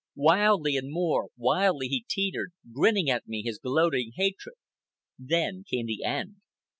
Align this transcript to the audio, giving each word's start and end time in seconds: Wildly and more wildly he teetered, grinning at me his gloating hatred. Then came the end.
Wildly 0.15 0.77
and 0.77 0.91
more 0.91 1.29
wildly 1.37 1.87
he 1.87 2.03
teetered, 2.09 2.53
grinning 2.71 3.07
at 3.07 3.27
me 3.27 3.43
his 3.43 3.59
gloating 3.59 4.13
hatred. 4.15 4.55
Then 5.19 5.63
came 5.69 5.85
the 5.85 6.03
end. 6.03 6.37